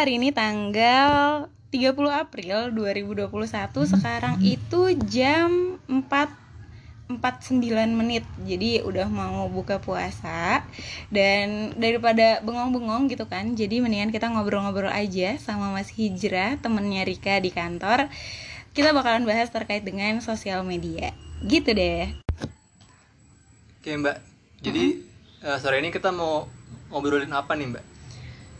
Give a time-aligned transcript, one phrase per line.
[0.00, 3.28] hari ini tanggal 30 April 2021
[3.84, 8.24] sekarang itu jam 4 49 menit.
[8.48, 10.64] Jadi udah mau buka puasa
[11.12, 17.36] dan daripada bengong-bengong gitu kan jadi mendingan kita ngobrol-ngobrol aja sama Mas Hijrah temennya Rika
[17.36, 18.08] di kantor.
[18.72, 21.12] Kita bakalan bahas terkait dengan sosial media.
[21.44, 22.08] Gitu deh.
[23.84, 24.16] Oke mbak,
[24.64, 24.96] jadi
[25.44, 26.48] eh, sore ini kita mau
[26.88, 27.89] ngobrolin apa nih mbak?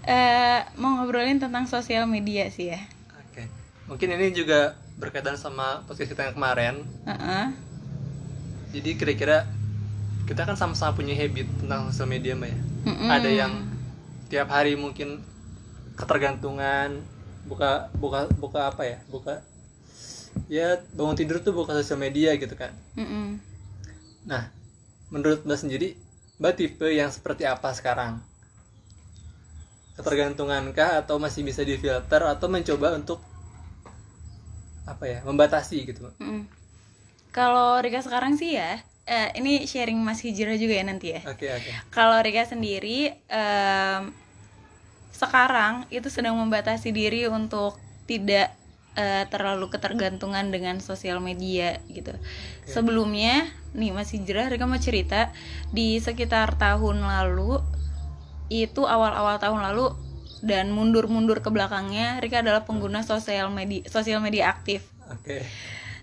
[0.04, 2.80] Eh, mau ngobrolin tentang sosial media sih ya
[3.20, 3.44] Oke,
[3.84, 6.74] mungkin ini juga berkaitan sama podcast kita yang kemarin.
[7.08, 7.44] Heeh.
[8.76, 9.48] Jadi kira-kira
[10.28, 12.58] kita kan sama-sama punya habit tentang sosial media mbak ya.
[12.86, 13.08] Mm-mm.
[13.08, 13.52] Ada yang
[14.30, 15.20] tiap hari mungkin
[15.96, 17.00] ketergantungan,
[17.48, 18.98] buka buka buka apa ya?
[19.08, 19.42] Buka
[20.46, 22.70] ya bangun tidur tuh buka sosial media gitu kan.
[22.94, 23.40] Mm-mm.
[24.28, 24.52] Nah,
[25.10, 25.98] menurut mbak sendiri,
[26.38, 28.22] mbak tipe yang seperti apa sekarang?
[30.00, 33.20] Ketergantungankah atau masih bisa difilter atau mencoba untuk
[34.88, 36.10] apa ya membatasi gitu?
[36.18, 36.48] Mm.
[37.30, 41.22] Kalau Rika sekarang sih ya, eh, ini sharing Mas Hijrah juga ya nanti ya.
[41.30, 41.70] Oke oke.
[41.94, 44.10] Kalau Rika sendiri em,
[45.14, 47.78] sekarang itu sedang membatasi diri untuk
[48.10, 48.50] tidak
[48.98, 52.10] eh, terlalu ketergantungan dengan sosial media gitu.
[52.66, 53.46] Sebelumnya
[53.78, 55.30] nih Mas Hijrah Rika mau cerita
[55.70, 57.62] di sekitar tahun lalu
[58.50, 59.94] itu awal-awal tahun lalu
[60.42, 64.84] dan mundur-mundur ke belakangnya Rika adalah pengguna sosial media sosial media aktif.
[65.10, 65.46] Oke.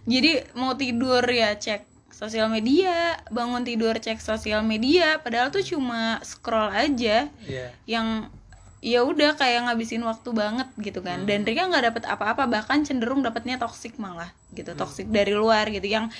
[0.07, 6.23] jadi mau tidur ya cek sosial media bangun tidur cek sosial media padahal tuh cuma
[6.23, 7.27] scroll aja.
[7.43, 7.67] Iya.
[7.85, 8.31] yang
[8.77, 11.25] ya udah kayak ngabisin waktu banget gitu kan.
[11.25, 15.83] Dan Rika nggak dapet apa-apa bahkan cenderung dapetnya toxic malah gitu toxic dari luar gitu.
[15.83, 16.13] Yang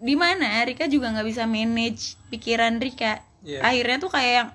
[0.00, 3.62] di mana Rika juga nggak bisa manage pikiran Rika Iya.
[3.62, 4.48] akhirnya tuh kayak yang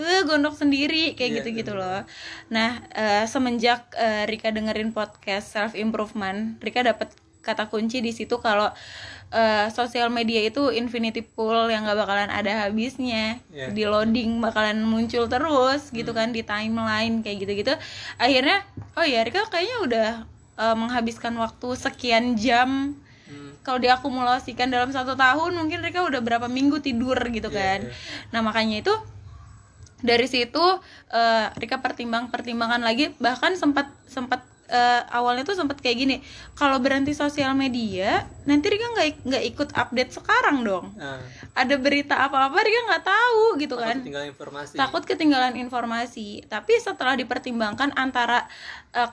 [0.00, 2.02] eh gondok sendiri kayak Iya, gitu-gitu loh
[2.48, 8.36] nah eh, semenjak eh, Rika dengerin podcast self improvement Rika dapet kata kunci di situ
[8.38, 8.68] kalau
[9.30, 13.72] eh, sosial media itu infinity pool yang gak bakalan ada habisnya Iya.
[13.72, 17.72] di loading bakalan muncul terus gitu kan di timeline kayak gitu-gitu
[18.16, 18.64] akhirnya
[18.94, 20.08] oh ya Rika kayaknya udah
[20.56, 23.08] eh, menghabiskan waktu sekian jam Hmm.
[23.60, 27.94] Kalau diakumulasikan dalam satu tahun mungkin Rika udah berapa minggu tidur gitu Iya, kan iya.
[28.28, 28.94] nah makanya itu
[30.00, 30.64] dari situ
[31.08, 36.16] eh, Rika pertimbang pertimbangan lagi bahkan sempat sempat eh, awalnya tuh sempat kayak gini
[36.54, 41.20] kalau berhenti sosial media nanti Rika nggak nggak ikut update sekarang dong Nah,
[41.52, 44.74] ada berita apa apa Rika nggak tahu gitu takut kan tinggal informasi.
[44.74, 48.48] takut ketinggalan informasi tapi setelah dipertimbangkan antara
[48.92, 49.10] eh,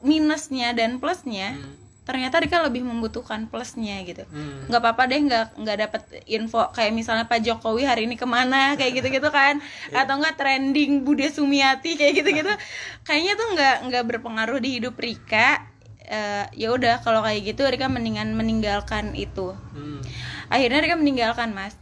[0.00, 1.74] minusnya dan plusnya Hmm.
[2.08, 4.24] Ternyata Rika lebih membutuhkan plusnya gitu.
[4.32, 4.64] Hmm.
[4.64, 8.80] nggak apa-apa deh nggak nggak dapet info kayak misalnya Pak Jokowi hari ini ke mana
[8.80, 9.60] kayak gitu-gitu kan.
[10.00, 12.48] Atau nggak trending Bude Sumiati kayak gitu-gitu.
[13.06, 15.68] Kayaknya tuh nggak nggak berpengaruh di hidup Rika.
[16.08, 19.52] Eh, ya udah kalau kayak gitu Rika mendingan meninggalkan itu.
[19.76, 20.00] Hmm.
[20.48, 21.76] akhirnya Rika meninggalkan mas.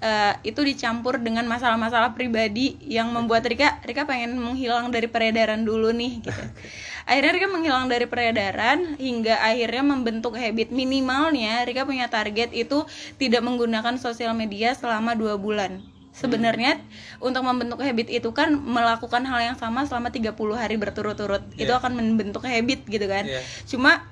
[0.00, 5.92] Eh, itu dicampur dengan masalah-masalah pribadi yang membuat Rika Rika pengen menghilang dari peredaran dulu
[5.92, 6.44] nih gitu
[7.10, 11.66] akhirnya Rika menghilang dari peredaran hingga akhirnya membentuk habit minimalnya.
[11.66, 12.86] Rika punya target itu
[13.18, 15.82] tidak menggunakan sosial media selama dua bulan.
[16.14, 16.78] Sebenarnya
[17.18, 21.42] untuk membentuk habit itu kan melakukan hal yang sama selama 30 hari berturut-turut.
[21.58, 21.82] Itu Iya.
[21.82, 23.26] akan membentuk habit gitu kan.
[23.26, 23.42] Iya.
[23.66, 24.06] cuma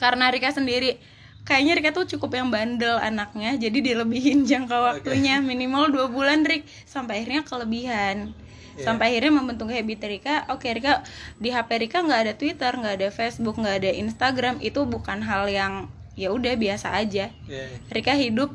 [0.00, 0.96] karena Rika sendiri
[1.44, 6.64] kayaknya Rika tuh cukup yang bandel anaknya jadi dilebihin jangka waktunya minimal dua bulan Rik.
[6.88, 8.32] Sampai akhirnya kelebihan
[8.78, 8.86] Iya.
[8.86, 11.02] sampai akhirnya membentuk habit Rika oke Rika
[11.42, 15.50] di HP Rika nggak ada Twitter nggak ada Facebook nggak ada Instagram itu bukan hal
[15.50, 17.66] yang ya udah biasa aja Iya.
[17.90, 18.54] Rika hidup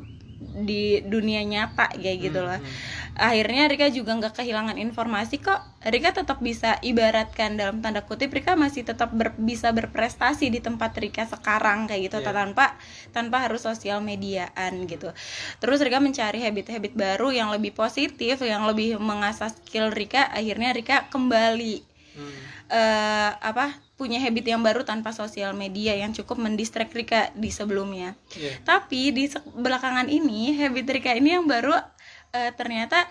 [0.54, 2.60] di dunia nyata kayak gitu loh.
[3.14, 5.62] akhirnya Rika juga nggak kehilangan informasi kok.
[5.86, 10.98] Rika tetap bisa ibaratkan dalam tanda kutip Rika masih tetap ber- bisa berprestasi di tempat
[10.98, 12.34] Rika sekarang kayak gitu Iya.
[12.34, 12.74] tanpa
[13.14, 15.14] tanpa harus sosial mediaan gitu.
[15.62, 20.26] Terus Rika mencari habit-habit baru yang lebih positif yang lebih mengasah skill Rika.
[20.34, 22.30] Akhirnya Rika kembali Hmm.
[22.70, 28.18] eh apa punya habit yang baru tanpa sosial media yang cukup mendistract Rika di sebelumnya
[28.34, 28.58] Iya.
[28.66, 31.74] tapi di belakangan ini habit Rika ini yang baru
[32.34, 33.06] eh, ternyata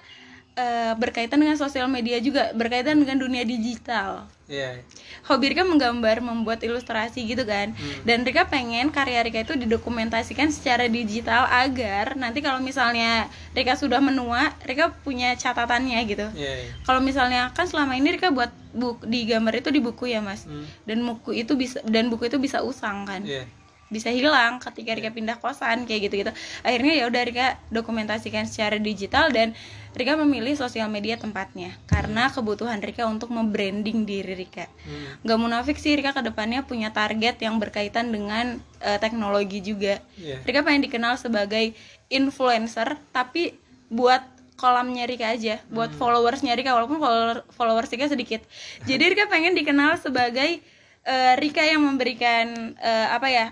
[0.54, 4.84] eh, berkaitan dengan sosial media juga berkaitan dengan dunia digital Iya.
[5.24, 7.72] hobi Rika menggambar membuat ilustrasi gitu kan
[8.04, 13.98] dan Rika pengen karya Rika itu didokumentasikan secara digital agar nanti kalau misalnya Rika sudah
[13.98, 16.54] menua Rika punya catatannya gitu Iya.
[16.60, 16.72] iya.
[16.84, 20.44] kalau misalnya kan selama ini Rika buat buku di gambar itu di buku ya mas
[20.44, 20.68] Hmm.
[20.84, 23.48] dan buku itu bisa dan buku itu bisa usang kan Iya.
[23.94, 26.32] Bisa hilang ketika Rika pindah kosan kayak gitu gitu
[26.66, 29.54] akhirnya ya udah Rika dokumentasikan secara digital dan
[29.94, 34.66] Rika memilih sosial media tempatnya karena kebutuhan Rika untuk membranding diri Rika.
[34.66, 35.22] Hmm.
[35.22, 40.02] Gak munafik sih Rika ke depannya punya target yang berkaitan dengan eh, teknologi juga.
[40.18, 40.42] Iya.
[40.42, 41.78] Rika pengen dikenal sebagai
[42.10, 43.54] influencer tapi
[43.94, 44.26] buat
[44.58, 48.42] kolamnya Rika aja buat followersnya Rika walaupun follower, followers Rika sedikit.
[48.90, 50.58] Jadi Rika pengen dikenal sebagai
[51.06, 53.46] eh, Rika yang memberikan eh, apa ya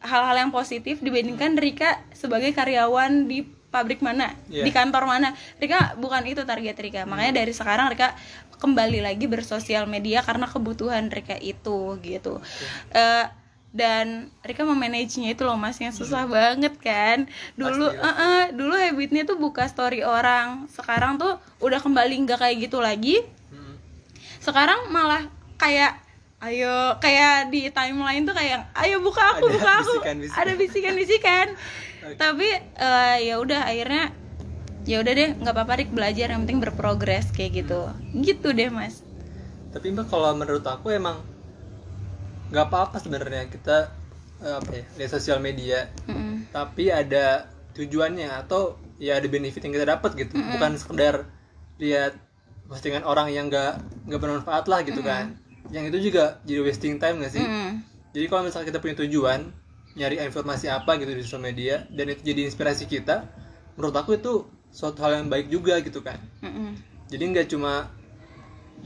[0.00, 4.64] hal-hal yang positif dibandingkan Rika sebagai karyawan di pabrik mana Iya.
[4.64, 5.30] di kantor mana.
[5.56, 7.04] Rika bukan itu target Rika.
[7.04, 8.16] Makanya dari sekarang Rika
[8.56, 12.42] kembali lagi bersosial media karena kebutuhan Rika itu gitu.
[12.90, 13.26] Eh,
[13.70, 17.30] dan Rika memanagenya itu loh mas yang susah banget kan?
[17.54, 18.10] Dulu Pasti, pasti.
[18.10, 20.66] eh, eh, dulu habitnya tuh buka story orang.
[20.66, 23.22] Sekarang tuh udah kembali nggak kayak gitu lagi.
[23.48, 23.76] Hmm.
[24.40, 25.94] sekarang malah kayak
[26.40, 29.92] ayo kayak di timeline tuh kayak ayo buka aku Ada buka aku.
[30.00, 30.38] bisikan-bisikan.
[30.40, 31.46] ada bisikan-bisikan.
[32.00, 32.16] Oke.
[32.16, 32.48] tapi
[32.80, 34.08] eh, ya udah akhirnya
[34.88, 37.92] ya udah deh nggak apa-apa Rik belajar yang penting berprogres kayak gitu.
[38.16, 39.04] Gitu deh mas.
[39.70, 41.20] Tapi mbak kalau menurut aku emang
[42.48, 43.92] nggak apa-apa sebenarnya kita
[44.40, 45.92] eh, apa ya lihat sosial media.
[46.08, 46.48] Mm-mm.
[46.50, 47.46] tapi ada
[47.76, 50.40] tujuannya atau ya ada benefit yang kita dapat gitu.
[50.40, 51.28] Bukan sekedar
[51.76, 52.16] lihat
[52.64, 53.76] postingan orang yang nggak
[54.08, 55.36] nggak bermanfaat lah gitu kan
[55.68, 57.70] yang itu juga jadi wasting time nggak sih Mm-mm.
[58.10, 59.40] jadi kalau misalnya kita punya tujuan
[59.92, 63.28] nyari informasi apa gitu di sosial media dan itu jadi inspirasi kita
[63.76, 64.32] menurut aku itu
[64.70, 66.74] suatu hal yang baik juga gitu kan Mm-mm.
[67.06, 67.90] jadi nggak cuma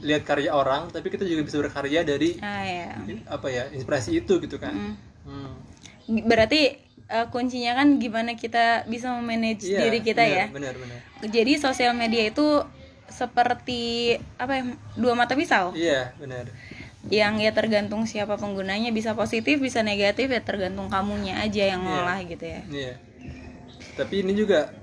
[0.03, 2.91] lihat karya orang tapi kita juga bisa berkarya dari ah ya
[3.31, 4.93] apa ya inspirasi itu gitu kan Mm.
[5.25, 6.21] Hmm.
[6.29, 6.77] berarti
[7.07, 11.57] eh, kuncinya kan gimana kita bisa memanage Iya, diri kita benar, ya benar benar jadi
[11.57, 12.61] sosial media itu
[13.09, 14.63] seperti apa ya
[14.97, 16.45] dua mata pisau iya benar
[17.07, 21.89] yang ya tergantung siapa penggunanya bisa positif bisa negatif ya tergantung kamunya aja yang Iya.
[21.91, 22.93] ngolah gitu ya iya
[23.93, 24.73] tapi ini juga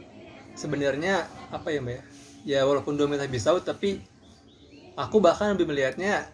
[0.54, 2.02] sebenarnya apa ya mbak ya
[2.42, 3.98] ya walaupun dua mata pisau tapi
[4.94, 6.26] aku bahkan lebih melihatnya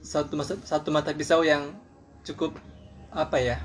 [0.00, 1.72] satu masa- satu mata pisau yang
[2.22, 2.56] cukup
[3.08, 3.56] apa ya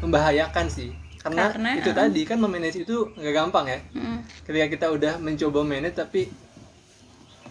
[0.00, 0.90] membahayakan sih
[1.22, 1.94] karena, Karena, itu eh.
[1.94, 4.18] tadi kan memanage itu nggak gampang ya Mm.
[4.42, 6.30] ketika kita udah mencoba manage tapi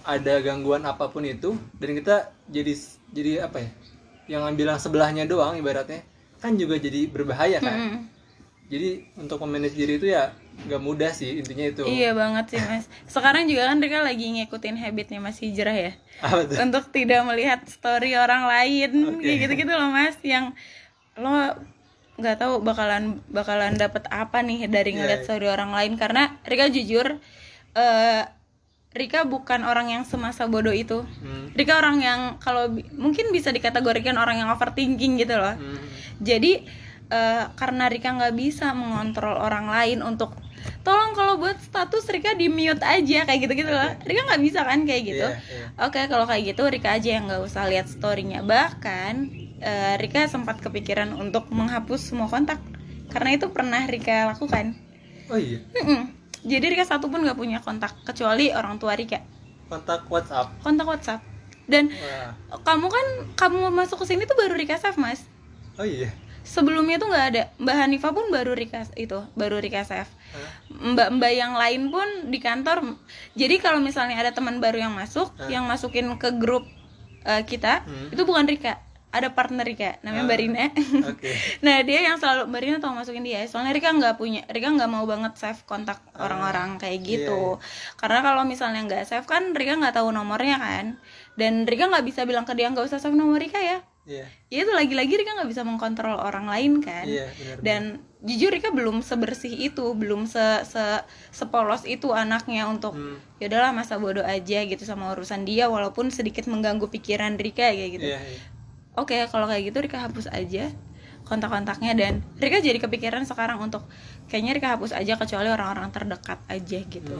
[0.01, 2.15] ada gangguan apa pun itu dan kita
[2.51, 2.73] jadi
[3.15, 3.69] jadi apa ya
[4.29, 6.03] yang bilang sebelahnya doang ibaratnya
[6.39, 7.99] kan juga jadi berbahaya kan Mm.
[8.71, 8.89] jadi
[9.19, 10.31] untuk memanage diri itu ya
[10.67, 12.85] nggak mudah sih intinya itu Iya banget sih mas.
[13.07, 17.59] Sekarang juga kan mereka lagi ngikutin habitnya Mas Hijrah ya, apa tuh untuk tidak melihat
[17.67, 19.23] story orang lain, Oke.
[19.25, 20.15] kayak gitu-gitu loh mas.
[20.21, 20.55] Yang
[21.17, 21.55] lo
[22.19, 25.27] nggak tahu bakalan bakalan dapet apa nih dari Iya, ngeliat iya.
[25.27, 27.17] story orang lain karena Rika jujur,
[27.75, 28.21] eh
[28.91, 31.07] Rika bukan orang yang semasa bodoh itu.
[31.23, 31.47] Hmm.
[31.55, 35.55] Rika orang yang kalau mungkin bisa dikategorikan orang yang overthinking gitu loh.
[35.55, 35.79] Hmm.
[36.19, 36.67] Jadi
[37.07, 40.35] eh, karena Rika nggak bisa mengontrol orang lain untuk
[40.83, 43.95] tolong kalau buat status Rika di mute aja kayak gitu gitu loh.
[44.03, 45.27] Rika nggak bisa kan kayak gitu.
[45.27, 45.65] Iya, iya.
[45.87, 48.43] Oke kalau kayak gitu Rika aja yang nggak usah lihat storynya.
[48.43, 49.13] Bahkan
[49.63, 52.59] eh, Rika sempat kepikiran untuk menghapus semua kontak
[53.07, 54.75] karena itu pernah Rika lakukan.
[55.31, 56.11] oh iya Mm-mm.
[56.41, 59.21] Jadi Rika satu pun nggak punya kontak kecuali orang tua Rika.
[59.67, 61.21] kontak WhatsApp Kontak WhatsApp.
[61.63, 63.05] Dan wah kamu kan
[63.35, 65.23] kamu masuk ke sini tuh baru Rika save mas.
[65.75, 66.11] oh iya
[66.41, 70.49] sebelumnya tuh nggak ada mbak Hanifah pun baru Rika itu baru Rika save Hah?
[70.67, 72.97] mbak-mbak yang lain pun di kantor
[73.33, 75.47] jadi kalau misalnya ada teman baru yang masuk Hah?
[75.47, 76.65] yang masukin ke grup
[77.23, 78.09] eh, kita Hmm.
[78.09, 80.25] itu bukan Rika ada partner Rika namanya Ah.
[80.25, 80.63] Mbak Rina.
[81.05, 81.31] oke.
[81.61, 83.43] Nah dia yang selalu Mbak Rina tau masukin dia.
[83.43, 86.25] Soalnya Rika nggak punya Rika nggak mau banget save kontak Ah.
[86.25, 87.59] orang-orang kayak Iya, gitu.
[87.95, 90.85] karena kalau misalnya nggak save kan Rika nggak tahu nomornya kan.
[91.33, 93.83] Dan Rika nggak bisa bilang ke dia nggak usah save nomor Rika ya.
[94.01, 94.25] Iya.
[94.49, 97.03] Ya itu lagi-lagi Rika nggak bisa mengkontrol orang lain kan.
[97.03, 97.57] Iya benar.
[97.61, 97.81] Dan
[98.21, 100.83] jujur Rika belum sebersih itu belum se, se
[101.31, 103.17] sepolos itu anaknya untuk Hmm.
[103.37, 107.91] ya udahlah masa bodoh aja gitu sama urusan dia walaupun sedikit mengganggu pikiran Rika kayak
[107.93, 108.07] gitu.
[108.07, 108.39] Iya iya
[108.95, 110.71] oke kalau kayak gitu Rika hapus aja
[111.27, 113.85] kontak-kontaknya dan Rika jadi kepikiran sekarang untuk
[114.27, 117.15] kayaknya Rika hapus aja kecuali orang-orang terdekat aja gitu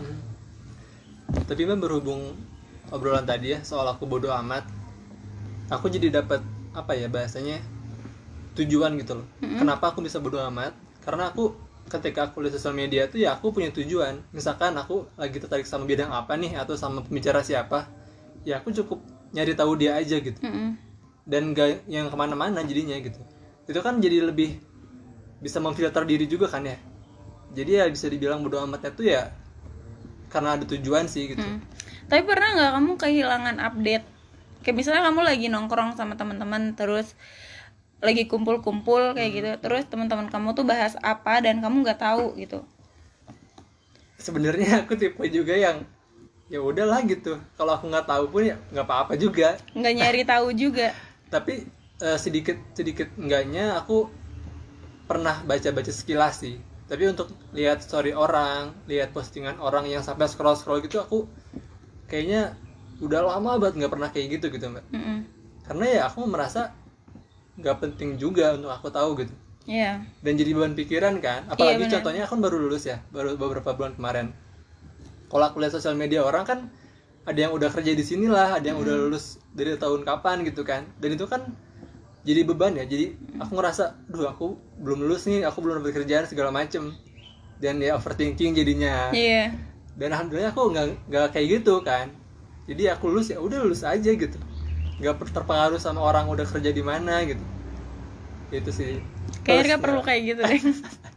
[1.32, 1.48] Hmm.
[1.48, 2.36] Tapi mbak berhubung
[2.92, 4.68] obrolan tadi ya soal aku bodoh amat,
[5.72, 6.44] aku jadi dapat
[6.76, 7.64] apa ya bahasanya
[8.60, 9.28] tujuan gitu loh.
[9.40, 10.76] Kenapa aku bisa bodoh amat?
[11.00, 11.56] Karena aku
[11.88, 14.20] ketika aku lihat sosial media tuh ya aku punya tujuan.
[14.36, 17.88] Misalkan aku lagi tertarik sama bidang apa nih atau sama pembicara siapa,
[18.44, 19.00] ya aku cukup
[19.32, 20.36] nyari tahu dia aja gitu.
[20.44, 20.76] Mm-mm.
[21.28, 23.22] Dan gak yang ke mana-mana jadinya gitu.
[23.70, 24.58] Itu kan jadi lebih
[25.42, 26.78] bisa memfilter diri juga kan ya.
[27.52, 29.32] Jadi ya bisa dibilang bodoh amatnya tuh ya
[30.32, 31.44] karena ada tujuan sih gitu.
[31.44, 31.60] Mm.
[32.08, 34.06] Tapi pernah nggak kamu kehilangan update?
[34.64, 37.18] Kayak misalnya kamu lagi nongkrong sama teman-teman terus
[38.02, 42.66] lagi kumpul-kumpul kayak gitu terus teman-teman kamu tuh bahas apa dan kamu nggak tahu gitu
[44.18, 45.86] sebenarnya aku tipe juga yang
[46.50, 50.50] ya udahlah gitu kalau aku nggak tahu pun ya nggak apa-apa juga nggak nyari tahu
[50.58, 50.98] juga
[51.32, 51.66] tapi
[51.98, 54.12] eh, sedikit sedikit enggaknya aku
[55.08, 60.60] pernah baca-baca sekilas sih tapi untuk lihat story orang lihat postingan orang yang sampai scroll
[60.60, 61.24] scroll gitu aku
[62.12, 62.56] kayaknya
[63.00, 65.18] udah lama banget nggak pernah kayak gitu gitu mbak Mm-mm.
[65.66, 66.76] karena ya aku merasa
[67.56, 69.34] nggak penting juga untuk aku tahu gitu
[69.70, 70.02] Iya.
[70.26, 71.94] dan jadi beban pikiran kan apalagi benar.
[72.02, 74.34] contohnya aku baru lulus ya baru beberapa bulan kemarin
[75.30, 76.60] kalau aku lihat sosial media orang kan
[77.22, 80.66] ada yang udah kerja di sini lah ada yang udah lulus dari tahun kapan gitu
[80.66, 80.90] kan.
[80.98, 81.46] Dan itu kan
[82.26, 82.86] jadi beban ya.
[82.86, 86.94] Jadi aku ngerasa duh aku belum lulus nih aku belum dapat kerjaan segala macem.
[87.62, 89.14] Dan ya overthinking jadinya.
[89.14, 89.54] Iya.
[89.92, 92.10] dan alhamdulillah aku nggak nggak kayak gitu kan.
[92.66, 94.38] Jadi aku lulus ya udah lulus aja gitu.
[94.98, 97.44] Nggak terpengaruh sama orang udah kerja di mana gitu.
[98.50, 99.04] Itu sih.
[99.46, 100.62] Kayaknya perlu kayak gitu deh.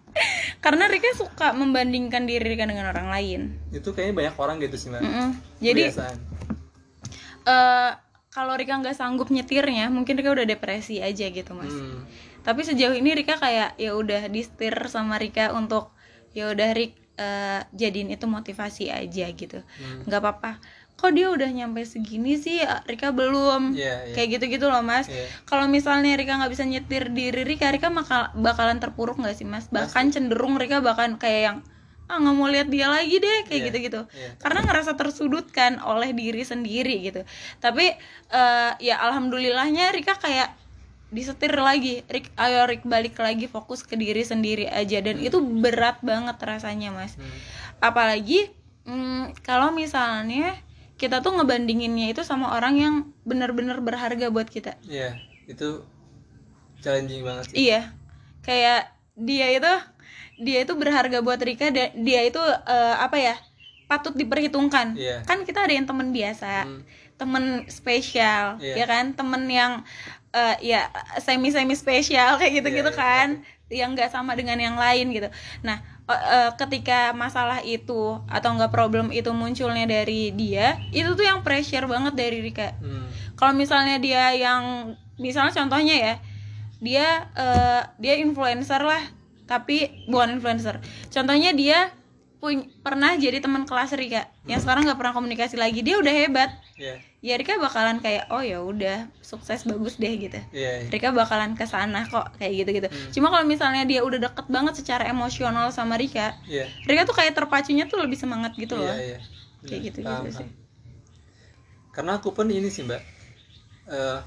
[0.60, 3.40] Karena Rika suka membandingkan diri Rika dengan orang lain.
[3.68, 5.28] itu kayaknya banyak orang gitu sih mbak Mm-mm.
[5.60, 6.18] Jadi Kebiasaan.
[7.44, 7.90] eh
[8.30, 11.70] kalau Rika nggak sanggup nyetirnya, mungkin Rika udah depresi aja gitu mas.
[11.70, 12.02] Hmm.
[12.42, 15.94] Tapi sejauh ini Rika kayak ya udah disetir sama Rika untuk
[16.34, 19.62] ya udah Rik eh, jadiin itu motivasi aja gitu.
[19.62, 20.02] Hmm.
[20.04, 20.58] nggak apa-apa.
[20.94, 23.74] Kok dia udah nyampe segini sih, Rika belum.
[23.74, 24.14] Iya, iya.
[24.14, 25.10] Kayak gitu-gitu loh mas.
[25.10, 25.26] Iya.
[25.44, 29.68] Kalau misalnya Rika nggak bisa nyetir diri Rika, Rika bakal bakalan terpuruk nggak sih mas?
[29.68, 31.58] Bahkan cenderung Rika bahkan kayak yang
[32.04, 34.00] ah nggak mau lihat dia lagi deh kayak Iya, gitu-gitu.
[34.12, 34.36] iya.
[34.36, 37.24] Karena ngerasa tersudutkan oleh diri sendiri gitu.
[37.58, 37.96] Tapi
[38.30, 40.52] eh, ya alhamdulillahnya Rika kayak
[41.14, 42.02] disetir lagi.
[42.10, 46.90] Rik, ayo Rik balik lagi fokus ke diri sendiri aja dan itu berat banget rasanya
[46.90, 47.14] mas.
[47.14, 47.30] Hmm.
[47.80, 48.50] Apalagi
[48.84, 50.58] mm, kalau misalnya
[50.94, 52.94] kita tuh ngebandinginnya itu sama orang yang
[53.26, 54.78] benar-benar berharga buat kita.
[54.86, 55.18] Iya,
[55.50, 55.82] itu
[56.80, 57.56] challenging banget sih.
[57.70, 57.90] Iya,
[58.46, 59.72] kayak dia itu
[60.34, 63.34] dia itu berharga buat Rika dia itu eh, apa ya
[63.90, 64.96] patut diperhitungkan.
[64.96, 65.22] Iya.
[65.26, 66.80] Kan kita ada yang teman biasa, Hmm.
[67.14, 68.74] temen spesial, Iya.
[68.82, 69.72] ya kan, temen yang
[70.34, 70.90] eh, ya
[71.22, 73.28] semi semi spesial kayak gitu gitu Iya, iya, kan,
[73.70, 75.30] yang nggak sama dengan yang lain gitu.
[75.62, 81.24] Nah, eh, eh, ketika masalah itu atau enggak problem itu munculnya dari dia, itu tuh
[81.24, 83.08] yang pressure banget dari Rika Hmm.
[83.34, 86.14] kalau misalnya dia yang misalnya contohnya ya
[86.84, 89.00] dia eh, dia influencer lah
[89.48, 90.80] tapi bukan influencer
[91.12, 91.92] contohnya dia
[92.80, 96.98] pernah jadi teman kelas Rika yang sekarang nggak pernah komunikasi lagi dia udah hebat Iya.
[97.20, 100.84] ya Rika bakalan kayak oh ya udah sukses bagus deh gitu Iya.
[100.84, 100.88] iya.
[100.88, 103.10] Rika bakalan ke sana kok kayak gitu gitu Hmm.
[103.10, 106.66] cuma kalau misalnya dia udah deket banget secara emosional sama Rika Iya.
[106.84, 109.18] Rika tuh kayak terpacunya tuh lebih semangat gitu loh Iya, iya.
[109.64, 110.44] Kayak gitu-gitu paham, sih.
[110.44, 110.62] paham.
[111.88, 113.02] Karena aku pun ini sih, Mbak.
[113.86, 114.18] Eh,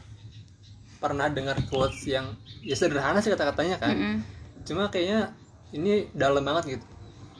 [0.97, 2.25] pernah dengar quotes yang
[2.63, 3.93] ya sederhana sih kata-katanya kan.
[3.93, 4.15] Mm-mm.
[4.65, 5.35] Cuma kayaknya
[5.69, 6.85] ini dalam banget gitu.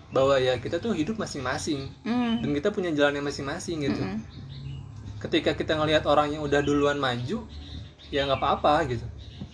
[0.08, 2.40] Bahwa ya kita tuh hidup masing-masing Mm.
[2.40, 4.00] dan kita punya jalannya masing-masing gitu.
[4.00, 4.24] Mm-mm.
[5.18, 7.44] Ketika kita ngelihat orang yang udah duluan maju,
[8.08, 9.04] ya nggak apa-apa gitu.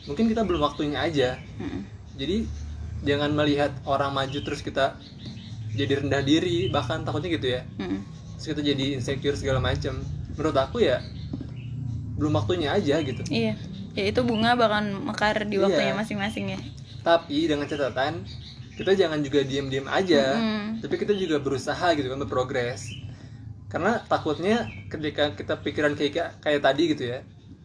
[0.05, 1.39] Mungkin kita belum waktunya aja.
[1.57, 1.81] Mm-mm.
[2.13, 2.45] Jadi
[3.01, 4.95] jangan melihat orang maju terus kita
[5.71, 7.61] jadi rendah diri, bahkan takutnya gitu ya.
[7.77, 7.99] Mm-mm.
[8.33, 10.03] terus kita jadi insecure segala macam
[10.35, 10.99] menurut aku ya
[12.13, 13.55] belum waktunya aja gitu Iya,
[13.93, 15.63] ya itu bunga bakal mekar di Iya.
[15.63, 16.59] waktunya masing-masing ya.
[17.01, 18.27] tapi dengan catatan
[18.73, 20.37] kita jangan juga diem-diem aja.
[20.37, 20.81] Mm.
[20.83, 22.89] tapi kita juga berusaha gitu kan berprogres.
[23.69, 27.19] Karena takutnya ketika kita pikiran kayak kayak tadi gitu ya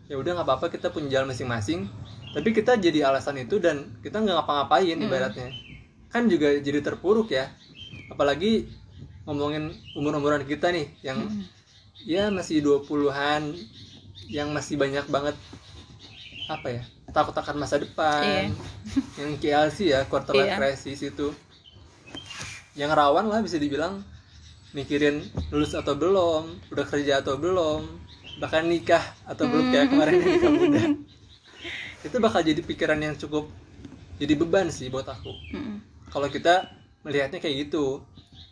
[0.08, 1.88] ya udah nggak apa-apa kita punya jalan masing-masing.
[2.32, 5.48] Tapi kita jadi alasan itu dan kita nggak ngapa-ngapain ibaratnya.
[6.08, 7.52] Kan juga jadi terpuruk ya.
[8.08, 8.68] Apalagi
[9.28, 11.20] ngomongin umur-umuran kita nih yang
[12.08, 13.52] ya masih 20-an
[14.32, 15.36] yang masih banyak banget
[16.48, 18.22] apa ya takut akan masa depan.
[18.22, 18.44] Iya.
[19.16, 20.56] yang KLC ya quarter life Iya.
[20.56, 21.32] crisis itu.
[22.72, 24.00] Yang rawan lah bisa dibilang
[24.70, 27.88] mikirin lulus atau belum udah kerja atau belum
[28.38, 30.82] bahkan nikah atau belum kayak kemarin yang nikah muda
[32.06, 33.48] itu bakal jadi pikiran yang cukup
[34.14, 35.32] jadi beban sih buat aku.
[35.50, 35.76] Mm-mm.
[36.06, 36.68] kalau kita
[37.00, 38.04] melihatnya kayak gitu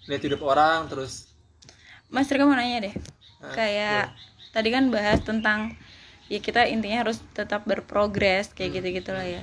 [0.07, 1.31] lihat hidup orang terus
[2.09, 2.95] Mas Rika mau nanya deh,
[3.37, 4.15] Ah, kayak
[4.51, 5.77] tadi kan bahas tentang
[6.27, 9.43] ya kita intinya harus tetap berprogres kayak gitu gitulah ya.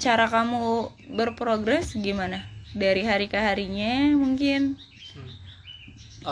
[0.00, 2.44] Cara kamu berprogres gimana?
[2.74, 4.74] Dari hari ke harinya mungkin?
[5.14, 5.32] Hmm.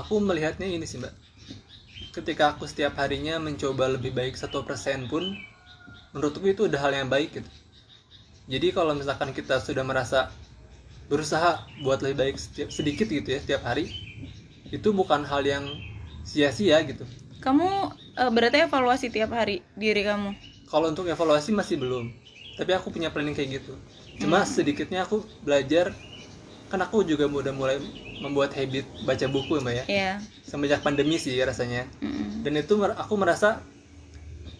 [0.02, 1.14] Aku melihatnya ini sih mbak.
[2.12, 5.33] Ketika aku setiap harinya mencoba lebih baik satu persen pun,
[6.12, 7.50] menurutku itu udah hal yang baik gitu.
[8.50, 10.29] Jadi kalau misalkan kita sudah merasa
[11.09, 13.88] berusaha buat lebih baik setiap, sedikit gitu ya setiap hari,
[14.69, 15.64] itu bukan hal yang
[16.26, 17.07] sia-sia gitu.
[17.42, 17.68] Kamu
[18.16, 20.30] eh, berarti evaluasi tiap hari diri kamu.
[20.70, 22.06] Kalau untuk evaluasi masih belum.
[22.52, 23.72] tapi aku punya planning kayak gitu
[24.20, 25.96] cuma sedikitnya aku belajar
[26.68, 27.80] kan aku juga udah mulai
[28.20, 30.12] membuat habit baca buku mbak ya Iya.
[30.44, 32.44] semenjak pandemi sih rasanya Mm-mm.
[32.44, 33.64] dan itu aku merasa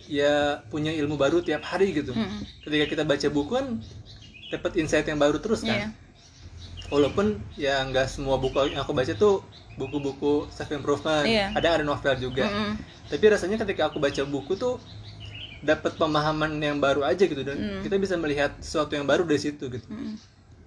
[0.09, 2.41] ya punya ilmu baru tiap hari gitu Mm-mm.
[2.65, 3.67] ketika kita baca buku kan
[4.49, 5.89] dapat insight yang baru terus kan Iya.
[6.93, 9.35] Walaupun ya nggak semua buku yang aku baca tuh
[9.81, 11.47] buku-buku self improvement Iya.
[11.59, 12.77] ada ada novel juga Mm-mm.
[13.11, 14.75] tapi rasanya ketika aku baca buku tuh
[15.63, 17.83] dapat pemahaman yang baru aja gitu dan Mm.
[17.85, 20.17] kita bisa melihat sesuatu yang baru dari situ gitu Mm-mm.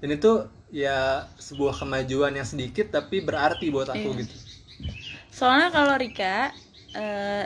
[0.01, 0.31] dan itu
[0.71, 4.21] ya sebuah kemajuan yang sedikit tapi berarti buat aku Iya.
[4.23, 4.35] gitu
[5.33, 6.35] Soalnya kalau Rika
[6.95, 7.45] eh,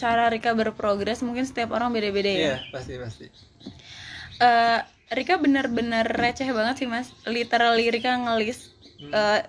[0.00, 2.38] cara Rika berprogres mungkin setiap orang beda-beda ya.
[2.38, 3.24] iya pasti pasti
[4.42, 4.78] Eh,
[5.12, 7.12] Rika bener-bener receh banget sih mas.
[7.28, 8.72] Literally Rika ngelis.
[9.02, 9.40] eh,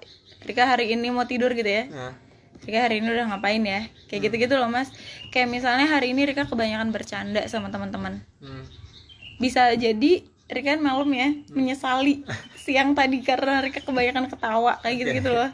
[0.43, 1.87] Rika hari ini mau tidur gitu ya.
[1.87, 2.13] nah
[2.63, 3.87] Rika hari ini udah ngapain ya?
[4.07, 4.91] Kayak gitu-gitu loh mas.
[5.31, 8.23] Kayak misalnya hari ini Rika kebanyakan bercanda sama teman-teman.
[8.39, 8.63] hmm.
[9.39, 12.23] Bisa jadi Rika malam ya menyesali
[12.63, 15.51] siang tadi karena Rika kebanyakan ketawa kayak gitu-gitu loh.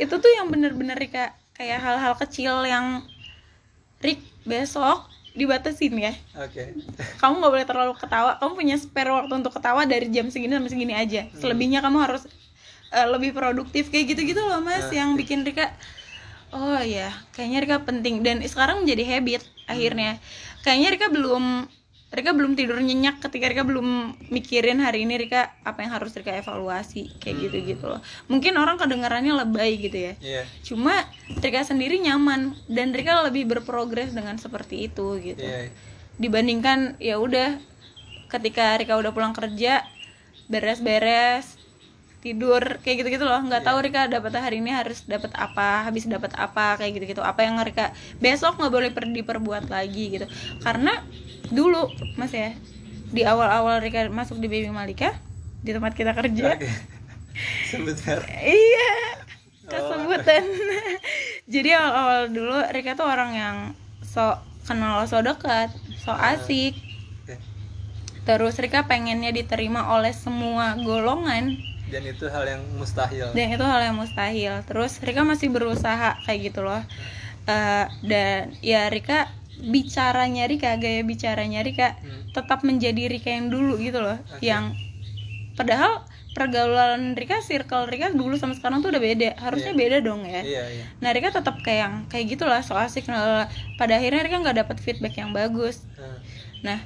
[0.00, 3.04] Itu tuh yang bener-bener Rika kayak hal-hal kecil yang
[4.02, 6.12] Rik besok dibatasin ya.
[6.36, 6.62] oke
[7.20, 8.36] Kamu nggak boleh terlalu ketawa.
[8.36, 11.28] Kamu punya spare waktu untuk ketawa dari jam segini sampai segini aja.
[11.36, 12.22] Selebihnya kamu harus
[12.92, 14.88] eh, lebih produktif kayak gitu-gitu loh mas.
[14.88, 15.72] Ah, yang bikin Rika
[16.52, 20.20] oh ya kayaknya Rika penting dan sekarang menjadi habit akhirnya.
[20.62, 21.44] Kayaknya Rika belum
[22.12, 26.28] Rika belum tidur nyenyak ketika Rika belum mikirin hari ini Rika apa yang harus Rika
[26.36, 28.04] evaluasi kayak gitu-gitu loh.
[28.28, 30.14] Mungkin orang kedengarannya lebay gitu ya.
[30.20, 30.42] iya.
[30.60, 30.92] Cuma
[31.40, 35.40] Rika sendiri nyaman dan Rika lebih berprogres dengan seperti itu gitu.
[35.40, 35.72] iya.
[36.20, 37.56] Dibandingkan ya udah
[38.28, 39.80] ketika Rika udah pulang kerja
[40.52, 41.56] beres-beres
[42.20, 43.40] tidur kayak gitu-gitu loh.
[43.40, 47.24] Nggak tahu Rika dapat hari ini harus dapat apa habis dapat apa kayak gitu-gitu.
[47.24, 50.26] Apa yang Rika besok nggak boleh per- diperbuat lagi gitu.
[50.60, 50.92] Karena
[51.48, 52.54] dulu mas ya
[53.10, 55.12] di awal-awal Rika masuk di Baby Malika
[55.60, 56.56] di tempat kita kerja
[57.70, 58.92] sebentar Iya,
[59.62, 59.70] Oh.
[59.70, 60.42] kesebutan.
[61.54, 63.56] Jadi awal-awal dulu Rika tuh orang yang
[64.02, 64.36] so
[64.66, 66.74] kenal so dekat, so asik.
[67.22, 67.38] Oke.
[68.26, 71.56] Terus Rika pengennya diterima oleh semua golongan
[71.88, 74.60] dan itu hal yang mustahil dan itu hal yang mustahil.
[74.66, 76.82] Terus Rika masih berusaha kayak gitu loh.
[77.46, 79.30] Eh, dan ya Rika
[79.62, 82.28] bicaranya Rika, gaya bicaranya Rika Hmm.
[82.30, 84.18] tetap menjadi Rika yang dulu gitu loh.
[84.28, 84.42] Oke.
[84.42, 84.74] Yang
[85.52, 89.30] padahal pergaulan Rika, circle Rika dulu sama sekarang tuh udah beda.
[89.36, 89.78] Harusnya Iya.
[89.78, 90.40] beda dong ya.
[90.40, 93.46] iya iya Nah Rika tetap kayak yang kayak gitulah so asik lalala.
[93.76, 96.18] pada akhirnya Rika nggak dapat feedback yang bagus Nah,
[96.62, 96.78] nah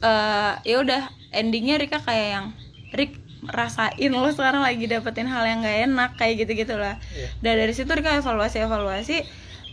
[0.00, 2.46] eh ya udah endingnya Rika kayak yang
[2.90, 3.12] Rik
[3.44, 7.72] rasain lo sekarang lagi dapetin hal yang nggak enak kayak gitu gitulah iya dan dari
[7.72, 9.16] situ Rika evaluasi evaluasi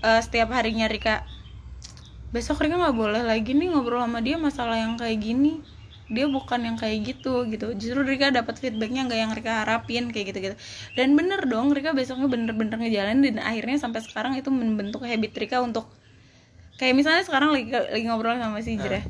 [0.02, 1.24] eh, setiap harinya Rika
[2.32, 5.60] besok Rika nggak boleh lagi nih ngobrol sama dia masalah yang kayak gini.
[6.12, 7.72] Dia bukan yang kayak gitu gitu.
[7.76, 10.56] Justru Rika dapat feedbacknya nggak yang Rika harapin kayak gitu gitu
[11.00, 15.64] dan bener dong Rika besoknya bener-bener ngejalanin dan akhirnya sampai sekarang itu membentuk habit Rika
[15.64, 15.88] untuk
[16.82, 19.06] kayak misalnya sekarang lagi lagi ngobrol sama si Jira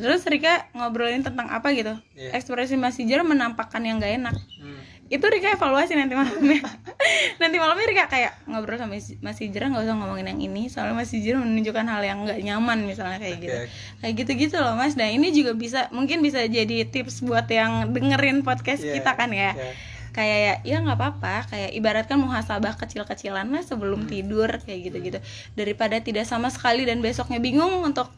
[0.00, 1.92] terus Rika ngobrolin tentang apa gitu?
[2.16, 2.32] Iya.
[2.38, 4.36] ekspresi Mas Jira menampakkan yang gak enak.
[4.56, 4.80] Hmm.
[5.10, 6.62] Itu Rika evaluasi nanti malamnya.
[7.42, 11.10] Nanti malamnya Rika kayak ngobrol sama Mas Hijra nggak usah ngomongin yang ini soalnya Mas
[11.10, 13.58] Hijra menunjukkan hal yang nggak nyaman misalnya kayak Oke, gitu.
[13.98, 14.94] kayak gitu gitu loh Mas.
[14.94, 19.34] Nah ini juga bisa mungkin bisa jadi tips buat yang dengerin podcast Iya, kita kan
[19.34, 19.50] ya.
[19.58, 19.74] iya.
[20.10, 25.18] kayak ya nggak apa-apa kayak ibaratkan muhasabah kecil-kecilan lah sebelum tidur kayak gitu-gitu.
[25.58, 28.10] Daripada tidak sama sekali dan besoknya bingung untuk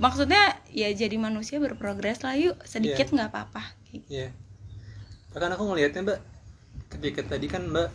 [0.00, 2.56] maksudnya ya jadi manusia berprogres lah yuk.
[2.64, 4.08] Sedikit nggak apa-apa Kayak gitu.
[4.08, 4.28] Iya.
[5.32, 6.18] Bahkan aku ngelihatnya mbak,
[6.92, 7.88] ketika tadi kan mbak,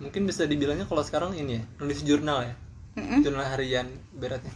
[0.00, 2.54] mungkin bisa dibilangnya kalau sekarang ini ya, nulis jurnal ya,
[2.96, 3.20] Mm-mm.
[3.20, 4.52] jurnal harian beratnya.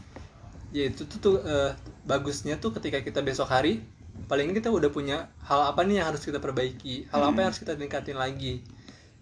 [0.75, 1.77] Ya itu tuh, tuh eh,
[2.09, 3.85] bagusnya tuh ketika kita besok hari,
[4.27, 7.61] paling kita udah punya hal apa nih yang harus kita perbaiki, hal apa yang harus
[7.61, 8.65] kita tingkatin lagi.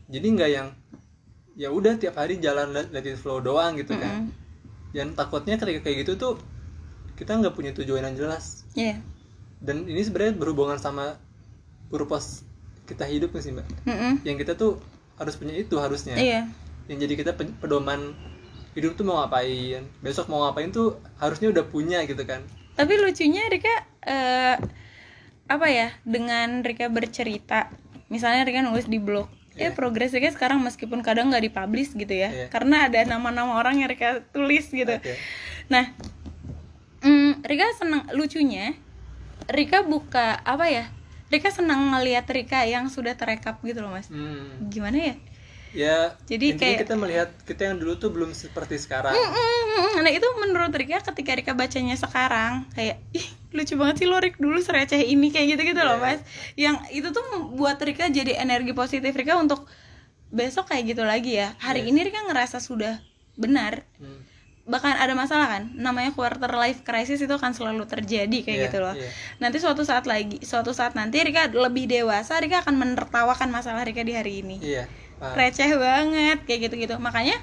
[0.09, 0.69] Jadi nggak yang
[1.53, 4.31] ya udah tiap hari jalan let, it flow doang gitu kan.
[4.31, 4.95] Mm-mm.
[4.95, 6.35] Dan takutnya ketika kayak gitu tuh
[7.19, 8.65] kita nggak punya tujuan yang jelas.
[8.79, 9.03] Iya.
[9.61, 11.21] Dan ini sebenarnya berhubungan sama
[11.93, 12.49] purpose
[12.93, 13.65] kita hidup sih mbak?
[13.85, 14.21] Mm-mm.
[14.23, 14.77] yang kita tuh
[15.15, 16.45] harus punya itu harusnya Iya.
[16.87, 18.13] yang jadi kita pe- pedoman
[18.73, 22.41] hidup tuh mau ngapain besok mau ngapain tuh harusnya udah punya gitu kan
[22.73, 24.57] Tapi lucunya Rika eh,
[25.45, 27.69] apa ya dengan Rika bercerita,
[28.09, 29.71] misalnya Rika nulis di blog, eh Iya.
[29.71, 32.47] progres Rika sekarang meskipun kadang nggak dipublish gitu ya, Iya.
[32.49, 34.89] karena ada nama-nama orang yang Rika tulis gitu.
[34.91, 35.15] Oke.
[35.69, 35.93] Nah,
[37.03, 38.73] mm, Rika senang lucunya,
[39.47, 40.85] Rika buka apa ya?
[41.33, 44.07] Rika senang ngelihat Rika yang sudah terekap gitu loh mas.
[44.07, 44.69] hmm.
[44.69, 45.15] Gimana ya?
[45.73, 50.29] ya Jadi kayak- kita melihat kita yang dulu tuh belum seperti sekarang Mm, nah itu
[50.37, 55.01] menurut Rika ketika Rika bacanya sekarang kayak ih lucu banget sih lo Rik dulu sereceh
[55.01, 56.05] ini kayak gitu gitu loh Iya.
[56.07, 56.21] mas
[56.57, 59.65] yang itu tuh buat Rika jadi energi positif Rika untuk
[60.29, 61.89] besok kayak gitu lagi ya hari Yes.
[61.89, 63.01] ini Rika ngerasa sudah
[63.35, 64.29] benar Hmm.
[64.63, 68.79] Bahkan ada masalah kan namanya quarter life crisis itu akan selalu terjadi kayak Iya, gitu
[68.79, 68.95] loh.
[68.95, 69.11] iya.
[69.39, 74.07] nanti suatu saat lagi suatu saat nanti Rika lebih dewasa Rika akan menertawakan masalah Rika
[74.07, 74.63] di hari ini.
[74.63, 74.87] Iya
[75.19, 75.35] paham.
[75.35, 76.95] receh banget kayak gitu-gitu.
[76.99, 77.35] Makanya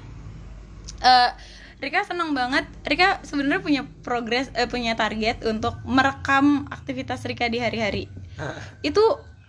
[1.00, 1.30] eh
[1.76, 2.68] Rika senang banget.
[2.84, 8.04] Rika sebenarnya punya progres eh, punya target untuk merekam aktivitas Rika di hari-hari.
[8.80, 9.00] Itu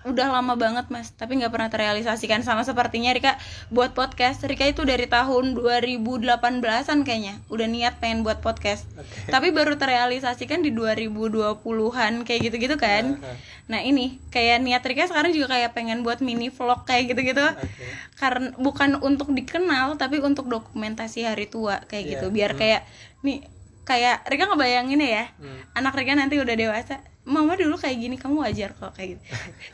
[0.02, 3.38] udah lama banget mas tapi nggak pernah terrealisasikan sama sepertinya Rika.
[3.70, 7.38] Buat podcast Rika itu dari tahun 2018an kayaknya.
[7.48, 8.90] Udah niat pengen buat podcast.
[8.94, 9.30] Oke.
[9.30, 13.22] tapi baru terrealisasikan di 2020-an kayak gitu-gitu kan.
[13.68, 17.44] Nah ini kayak niat Rika sekarang juga kayak pengen buat mini vlog kayak gitu-gitu.
[17.44, 17.86] Oke.
[18.18, 22.12] karena bukan untuk dikenal tapi untuk dokumentasi hari tua kayak Iya.
[22.16, 22.86] gitu biar kayak
[23.22, 23.42] nih
[23.82, 25.58] kayak Rika ngebayangin ya Hmm.
[25.74, 29.24] anak Rika nanti udah dewasa mama dulu kayak gini kamu wajar kok kayak gitu.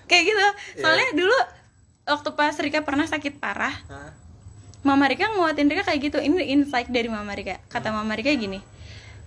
[0.10, 0.48] Kayak gitu.
[0.84, 1.38] Soalnya dulu
[2.08, 4.12] waktu pas Rika pernah sakit parah Hah?
[4.84, 6.18] mama Rika nguatin Rika kayak gitu.
[6.20, 7.60] Ini insight dari mama Rika.
[7.72, 8.60] Kata mama Rika gini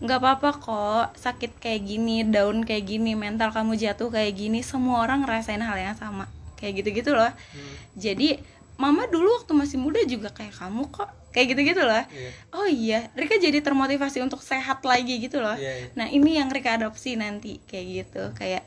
[0.01, 5.05] nggak apa-apa kok sakit kayak gini daun kayak gini mental kamu jatuh kayak gini semua
[5.05, 6.25] orang ngerasain hal yang sama.
[6.57, 7.29] Kayak gitu-gitu loh.
[7.29, 7.75] Hmm.
[7.97, 8.41] jadi
[8.81, 12.31] mama dulu waktu masih muda juga kayak kamu kok kayak gitu-gitu loh Iya.
[12.51, 15.87] oh iya Rika jadi termotivasi untuk sehat lagi gitu loh Iya, iya.
[15.93, 18.65] nah ini yang Rika adopsi nanti kayak gitu kayak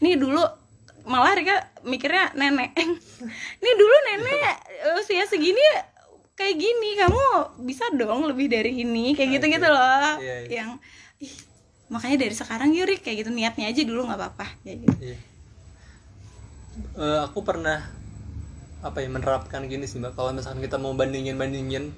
[0.00, 0.40] nih dulu
[1.04, 2.72] malah Rika mikirnya nenek
[3.62, 4.56] nih dulu nenek
[4.98, 5.60] usia segini
[6.32, 7.24] kayak gini kamu
[7.62, 9.76] bisa dong lebih dari ini kayak gitu gitu Oke.
[9.76, 10.48] loh Iya, iya.
[10.56, 10.70] yang
[11.20, 11.34] ih,
[11.86, 15.16] makanya dari sekarang yuk Rik kayak gitu niatnya aja dulu nggak apa-apa kayak gitu Iya.
[16.96, 17.82] Eh, aku pernah
[18.80, 20.16] apa ya menerapkan gini sih mbak.
[20.16, 21.92] Kalau misalkan kita mau bandingin bandingin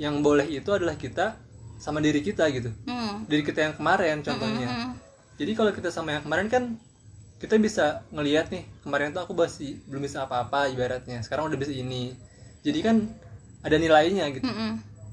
[0.00, 1.36] yang boleh itu adalah kita
[1.76, 2.70] sama diri kita gitu.
[2.88, 3.26] Hmm.
[3.28, 4.66] diri kita yang kemarin contohnya.
[4.66, 4.90] Mm-mm.
[5.38, 6.62] jadi kalau kita sama yang kemarin kan
[7.42, 11.20] kita bisa ngelihat nih kemarin tuh aku masih belum bisa apa-apa ibaratnya.
[11.26, 12.14] Sekarang udah bisa ini.
[12.62, 12.96] Jadi kan
[13.62, 14.46] ada nilainya gitu.
[14.46, 14.72] Mm-mm.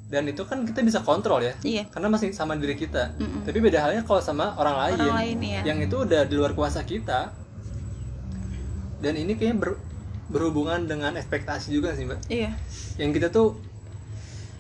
[0.10, 1.54] dan itu kan kita bisa kontrol ya.
[1.62, 1.86] Iya.
[1.90, 3.14] Karena masih sama diri kita.
[3.18, 3.46] Mm-mm.
[3.46, 5.62] tapi beda halnya kalau sama orang lain, Orang lain, iya.
[5.66, 7.30] yang itu udah di luar kuasa kita.
[9.00, 9.80] Dan ini kayaknya ber-
[10.30, 12.22] berhubungan dengan ekspektasi juga sih mbak.
[12.30, 12.54] Iya.
[13.02, 13.58] Yang kita tuh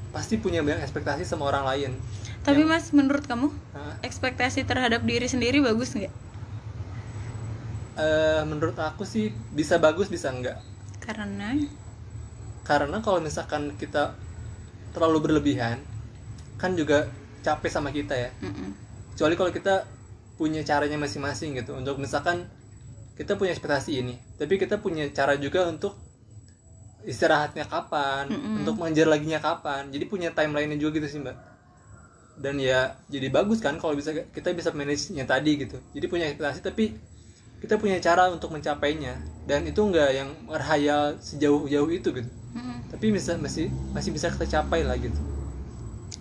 [0.09, 1.91] pasti punya banyak ekspektasi sama orang lain.
[2.41, 6.13] Tapi mas menurut kamu Nah, ekspektasi terhadap diri sendiri bagus nggak?
[7.99, 10.57] Eh, menurut aku sih bisa bagus bisa enggak
[11.09, 11.57] karena?
[12.61, 14.13] Karena kalau misalkan kita
[14.93, 15.81] terlalu berlebihan
[16.61, 17.09] kan juga
[17.41, 18.29] capek sama kita ya.
[18.43, 18.91] Mm-mm.
[19.15, 19.83] kecuali kalau kita
[20.39, 21.75] punya caranya masing-masing gitu.
[21.75, 22.47] Untuk misalkan
[23.19, 25.99] kita punya ekspektasi ini tapi kita punya cara juga untuk
[27.03, 28.59] istirahatnya kapan Mm-mm.
[28.63, 29.87] untuk mengejar laginya kapan.
[29.87, 31.37] Jadi punya timeline juga gitu sih mbak.
[32.39, 35.79] Dan ya jadi bagus kan kalau bisa kita bisa manage nya tadi gitu.
[35.95, 36.95] Jadi punya ekspektasi tapi
[37.59, 39.19] kita punya cara untuk mencapainya.
[39.47, 42.29] Dan itu enggak yang berhayal sejauh-jauh itu gitu.
[42.49, 42.89] Mm-mm.
[42.89, 45.21] tapi bisa masih masih bisa kita capai lah gitu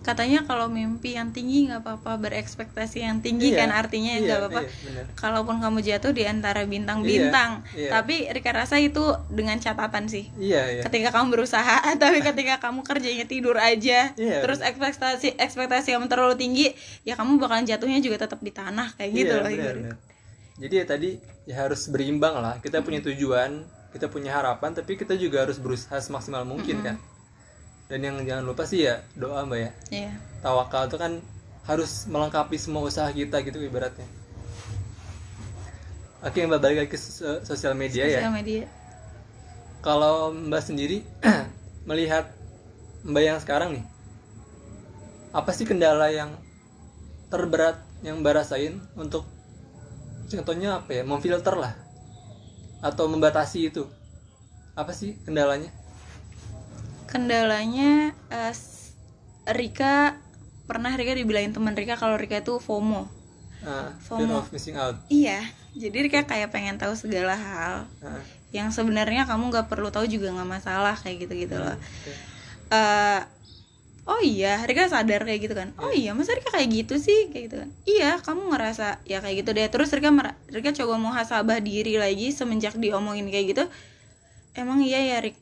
[0.01, 4.39] katanya kalau mimpi yang tinggi nggak apa-apa berekspektasi yang tinggi Iya, kan artinya iya, nggak
[4.41, 4.61] apa-apa.
[4.65, 7.91] iya, kalaupun kamu jatuh di antara bintang-bintang Iya, iya.
[7.93, 10.31] tapi Rika rasa itu dengan catatan sih.
[10.39, 10.83] Iya iya.
[10.87, 16.35] Ketika kamu berusaha tapi ketika kamu kerjanya tidur aja Iya, terus ekspektasi ekspektasi kamu terlalu
[16.35, 16.67] tinggi
[17.03, 19.77] ya kamu bakalan jatuhnya juga tetap di tanah kayak gitu Iya, loh ibarat.
[19.77, 19.97] benar.
[20.59, 21.11] jadi ya tadi
[21.45, 22.59] ya harus berimbang lah.
[22.59, 26.97] Kita punya tujuan kita punya harapan tapi kita juga harus berusaha semaksimal mungkin kan
[27.89, 29.71] dan yang jangan lupa sih ya doa mbak ya.
[29.89, 30.13] Iya.
[30.45, 31.19] tawakal itu kan
[31.65, 34.05] harus melengkapi semua usaha kita gitu ibaratnya.
[36.21, 38.21] Oke mbak balik lagi ke sos- sosial media ya.
[38.21, 38.65] Sosial media.
[39.81, 41.01] Kalau mbak sendiri
[41.89, 42.29] melihat
[43.09, 43.85] mbak yang sekarang nih
[45.33, 46.33] apa sih kendala yang
[47.29, 49.25] terberat yang mbak rasain untuk
[50.29, 51.73] contohnya apa ya memfilter lah
[52.85, 53.89] atau membatasi itu?
[54.77, 55.73] Apa sih kendalanya
[57.09, 58.13] kendalanya
[58.53, 58.93] s-
[59.49, 60.13] Rika
[60.69, 63.09] pernah Rika dibilangin teman Rika kalau Rika itu FOMO.
[63.59, 64.39] Fear FOMO.
[64.39, 65.01] of missing out.
[65.09, 65.43] Iya
[65.73, 70.33] jadi Rika kayak pengen tahu segala hal Ah, yang sebenarnya kamu nggak perlu tahu juga
[70.33, 72.13] nggak masalah kayak gitu gitu loh oke.
[72.73, 73.21] eh
[74.09, 75.69] oh iya Rika sadar kayak gitu kan?
[75.77, 76.17] Oh iya.
[76.17, 77.29] masa Rika kayak gitu sih?
[77.29, 77.69] Kayak gitu kan?
[77.85, 79.69] Iya kamu ngerasa ya kayak gitu deh.
[79.69, 80.11] Terus Rika
[80.49, 83.65] Rika coba muhasabah diri lagi semenjak diomongin kayak gitu.
[84.57, 85.37] Emang iya ya Rik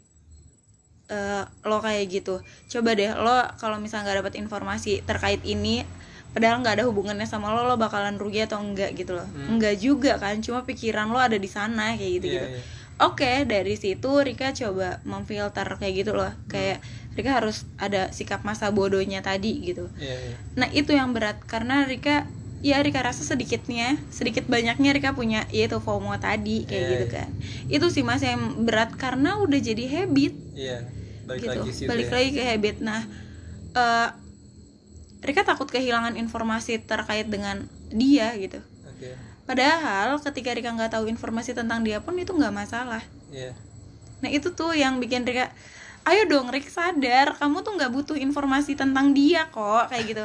[1.06, 5.86] Eh, lo kayak gitu coba deh lo kalau misalnya nggak dapat informasi terkait ini
[6.34, 9.54] padahal nggak ada hubungannya sama lo lo bakalan rugi atau enggak gitu loh Hmm.
[9.54, 12.62] enggak juga kan cuma pikiran lo ada di sana kayak gitu gitu Iya, iya.
[13.06, 16.82] oke dari situ Rika coba memfilter kayak gitu loh kayak
[17.14, 20.36] Rika harus ada sikap masa bodohnya tadi gitu Iya, iya.
[20.58, 22.26] nah itu yang berat karena Rika
[22.66, 27.14] ya Rika rasa sedikitnya sedikit banyaknya Rika punya yaitu FOMO tadi kayak Iya, gitu iya.
[27.14, 27.28] kan
[27.70, 30.95] itu sih mas yang berat karena udah jadi habit Iya.
[31.26, 32.14] Balik gitu lagi sih balik ya.
[32.14, 33.02] lagi ke habit nah
[33.74, 34.08] eh
[35.16, 39.10] Rika takut kehilangan informasi terkait dengan dia gitu Oke.
[39.42, 43.50] padahal ketika Rika nggak tahu informasi tentang dia pun itu nggak masalah Iya.
[44.22, 45.50] nah itu tuh yang bikin Rika
[46.06, 50.24] ayo dong Rik sadar kamu tuh nggak butuh informasi tentang dia kok kayak gitu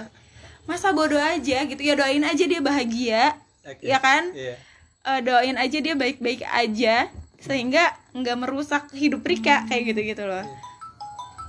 [0.69, 3.33] masa bodoh aja gitu ya doain aja dia bahagia
[3.65, 3.89] Oke.
[3.89, 4.53] ya kan Iya.
[5.01, 7.09] Eh, doain aja dia baik-baik aja
[7.41, 10.45] sehingga nggak merusak hidup Rika kayak gitu gitu loh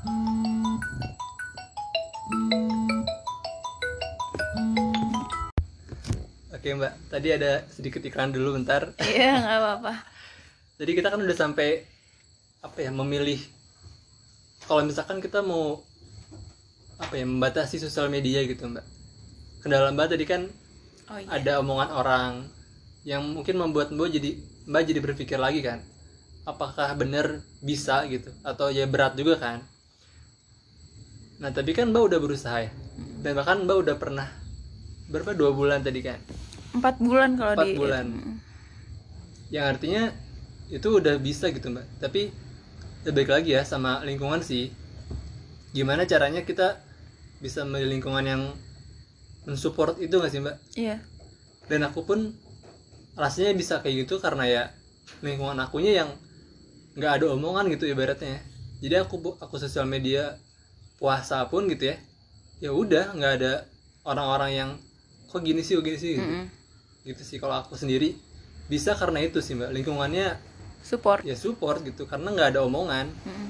[0.02, 0.10] Oke
[6.74, 8.90] mbak, tadi ada sedikit iklan dulu bentar.
[8.98, 9.94] iya nggak apa-apa
[10.82, 11.86] Jadi kita kan udah sampai
[12.66, 13.38] apa ya memilih.
[14.66, 15.86] Kalau misalkan kita mau
[16.98, 18.82] apa ya membatasi sosial media gitu mbak.
[19.62, 20.50] Kendala mbak tadi kan
[21.14, 22.32] oh iya ada omongan orang
[23.06, 24.34] yang mungkin membuat mbak jadi
[24.66, 25.78] mbak jadi berpikir lagi kan.
[26.42, 29.62] Apakah benar bisa gitu atau ya berat juga kan.
[31.42, 32.70] Nah tapi kan mbak udah berusaha ya.
[33.18, 34.31] Dan bahkan mbak udah pernah
[35.11, 35.35] berapa?
[35.35, 36.22] Dua bulan tadi kan.
[36.72, 38.07] empat bulan kalau Empat di bulan.
[39.50, 40.02] Yang artinya
[40.70, 41.85] itu udah bisa gitu mbak.
[41.98, 42.31] Tapi
[43.02, 44.70] ya balik lagi ya sama lingkungan sih.
[45.74, 46.78] Gimana caranya kita
[47.42, 48.42] bisa memilih lingkungan yang
[49.42, 50.57] mensupport itu gak sih mbak?
[50.78, 51.02] Iya.
[51.66, 52.31] Dan aku pun
[53.18, 54.62] rasanya bisa kayak gitu karena ya
[55.20, 56.11] lingkungan akunya yang
[56.96, 58.40] nggak ada omongan gitu ibaratnya.
[58.78, 60.38] Jadi aku aku sosial media
[61.02, 61.96] puasa pun gitu ya
[62.62, 63.66] ya udah nggak ada
[64.06, 64.70] orang-orang yang
[65.26, 66.46] kok gini sih kok gini sih gitu, Mm-mm.
[67.02, 68.14] gitu sih kalau aku sendiri
[68.70, 70.38] bisa karena itu sih mbak lingkungannya
[70.86, 73.48] support ya support gitu karena nggak ada omongan Mm-mm.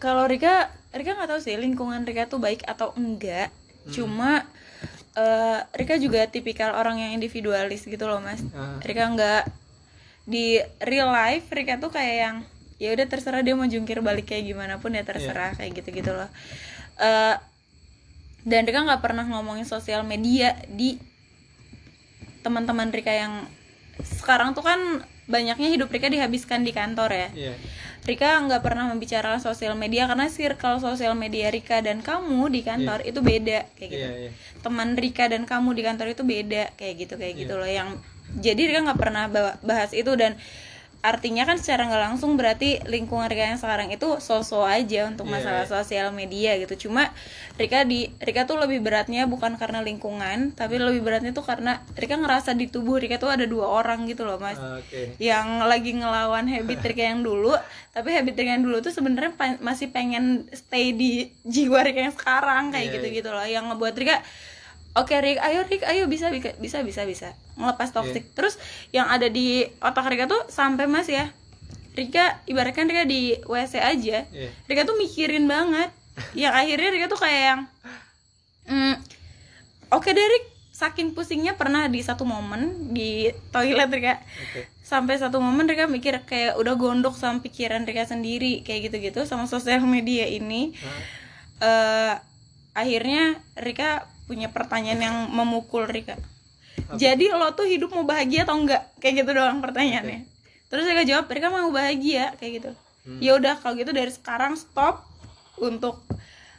[0.00, 3.52] Kalau Rika, Rika nggak tahu sih lingkungan Rika tuh baik atau enggak.
[3.92, 4.48] Cuma
[5.12, 8.40] eh, Rika juga tipikal orang yang individualis gitu loh mas.
[8.56, 8.80] Ah.
[8.80, 9.42] Rika nggak
[10.24, 12.36] di real life Rika tuh kayak yang
[12.80, 16.16] ya udah terserah dia mau jungkir balik kayak gimana pun ya terserah kayak gitu gitu
[16.16, 16.32] loh.
[16.96, 17.36] Eh,
[18.40, 20.96] dan Rika nggak pernah ngomongin sosial media di
[22.40, 23.44] teman-teman Rika yang
[24.00, 27.28] sekarang tuh kan banyaknya hidup Rika dihabiskan di kantor ya.
[27.36, 27.54] Iya.
[28.00, 33.04] Rika nggak pernah membicarakan sosial media karena circle sosial media Rika dan kamu di kantor
[33.04, 34.08] itu beda kayak gitu.
[34.08, 34.30] Iya, iya.
[34.64, 37.60] Teman Rika dan kamu di kantor itu beda kayak gitu kayak gitu Iya.
[37.60, 37.88] loh yang
[38.40, 39.28] jadi Rika nggak pernah
[39.60, 40.40] bahas itu dan
[41.00, 45.32] artinya kan secara nggak langsung berarti lingkungan Rika yang sekarang itu sosok aja untuk Iya,
[45.32, 45.72] masalah iya.
[45.72, 47.08] sosial media gitu cuma
[47.56, 52.20] Rika di Rika tuh lebih beratnya bukan karena lingkungan tapi lebih beratnya tuh karena Rika
[52.20, 55.16] ngerasa di tubuh Rika tuh ada dua orang gitu loh mas Oke.
[55.16, 57.56] yang lagi ngelawan habit Rika yang dulu
[57.96, 59.32] tapi habit Rika yang dulu tuh sebenarnya
[59.64, 63.16] masih pengen stay di jiwa Rika yang sekarang kayak Iya, gitu iya.
[63.24, 64.20] gitu loh yang ngebuat Rika
[64.92, 68.24] oke Rik ayo Rik ayo bisa bisa bisa bisa ngelepas toxic.
[68.24, 68.32] Iya.
[68.34, 68.54] terus
[68.90, 71.30] yang ada di otak Rika tuh sampai mas ya
[71.92, 74.48] Rika ibaratkan Rika di WC aja Iya.
[74.66, 75.90] Rika tuh mikirin banget.
[76.32, 77.60] Yang akhirnya Rika tuh kayak yang
[78.66, 78.94] mm,
[79.90, 84.14] oke deh Rik saking pusingnya pernah di satu momen di toilet Rika.
[84.18, 84.62] Oke.
[84.80, 89.46] sampai satu momen Rika mikir kayak udah gondok sama pikiran Rika sendiri kayak gitu-gitu sama
[89.46, 90.74] sosial media ini.
[90.74, 91.02] Nah,
[91.60, 92.14] eh
[92.72, 96.14] akhirnya Rika punya pertanyaan yang memukul Rika.
[96.94, 98.94] Jadi lo tuh hidup mau bahagia atau enggak?
[99.02, 100.22] Kayak gitu doang pertanyaannya.
[100.70, 102.70] Terus Rika jawab Rika mau bahagia kayak gitu.
[103.00, 103.16] Hmm.
[103.16, 105.08] ya udah kalau gitu dari sekarang stop
[105.56, 106.04] untuk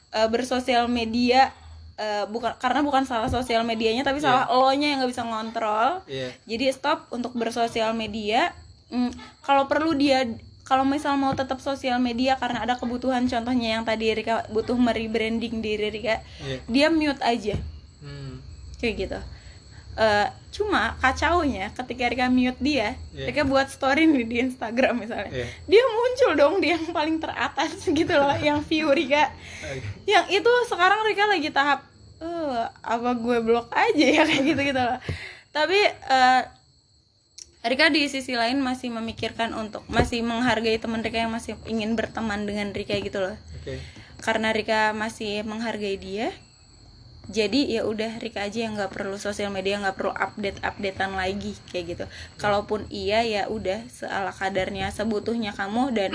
[0.10, 1.54] eh, bersosial media
[2.02, 6.02] eh, bukan karena bukan salah sosial medianya tapi salah lo nya yang nggak bisa ngontrol.
[6.10, 6.34] Iya.
[6.50, 8.58] jadi stop untuk bersosial media.
[8.92, 9.14] Hmm,
[9.46, 10.28] kalau perlu dia
[10.64, 15.60] kalau misal mau tetap sosial media karena ada kebutuhan contohnya yang tadi Rika butuh merebranding
[15.60, 16.58] diri Rika Iya.
[16.66, 17.56] dia mute aja
[18.00, 18.42] Hmm.
[18.78, 19.20] kayak gitu
[19.92, 23.28] Eh, cuma kacaunya ketika Rika mute dia Iya.
[23.28, 25.46] Rika buat story nih di Instagram misalnya Iya.
[25.68, 29.28] dia muncul dong di yang paling teratas gitu loh yang view Rika
[30.06, 31.84] yang itu sekarang Rika lagi tahap
[32.18, 34.96] eh apa gue blok aja ya kayak gitu gitu loh
[35.50, 36.42] tapi eh
[37.62, 42.50] Rika di sisi lain masih memikirkan untuk masih menghargai teman Rika yang masih ingin berteman
[42.50, 43.38] dengan Rika gitu loh.
[43.62, 43.78] Oke.
[44.22, 46.30] karena Rika masih menghargai dia
[47.30, 51.54] jadi ya udah Rika aja yang nggak perlu sosial media nggak perlu update updatean lagi
[51.70, 52.06] kayak gitu.
[52.42, 56.12] Kalaupun iya ya udah seala kadarnya sebutuhnya kamu dan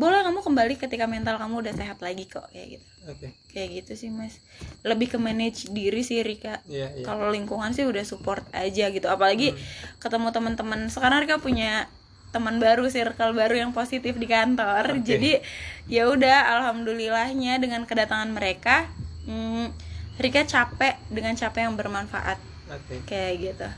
[0.00, 2.86] boleh kamu kembali ketika mental kamu udah sehat lagi kok kayak gitu.
[3.12, 3.28] Oke.
[3.52, 4.40] kayak gitu sih mas.
[4.80, 6.64] Lebih ke manage diri sih Rika.
[6.64, 7.04] Iya, iya.
[7.04, 9.04] kalau lingkungan sih udah support aja gitu.
[9.12, 9.52] Apalagi
[10.00, 10.88] ketemu teman-teman.
[10.88, 11.92] Sekarang Rika punya
[12.32, 14.96] teman baru circle baru yang positif di kantor.
[14.96, 15.04] Oke.
[15.04, 15.44] jadi
[15.84, 18.88] ya udah alhamdulillahnya dengan kedatangan mereka
[19.28, 19.68] hmm,
[20.16, 22.40] Rika capek dengan capek yang bermanfaat.
[22.72, 23.04] Oke.
[23.04, 23.68] Kayak gitu.